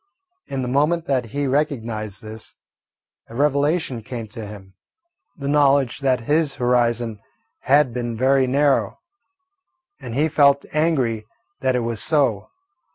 [0.47, 2.55] In the moment that he recognised this,
[3.29, 4.73] a revelation came to him,
[5.37, 7.19] the knowledge that his horizon
[7.59, 8.97] had been very narrow,
[9.99, 11.27] and he felt angry
[11.59, 12.49] that it was so.